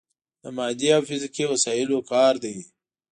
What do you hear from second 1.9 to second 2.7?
کار دی.